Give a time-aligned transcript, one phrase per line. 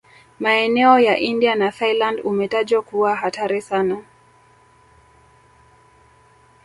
[0.39, 4.03] Maeneo ya India na Thailand umetajwa kuwa hatari sana